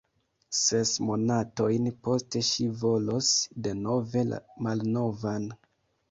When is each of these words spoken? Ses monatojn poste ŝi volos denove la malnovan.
Ses 0.59 0.91
monatojn 1.09 1.89
poste 2.07 2.41
ŝi 2.47 2.65
volos 2.83 3.29
denove 3.67 4.23
la 4.31 4.39
malnovan. 4.69 5.47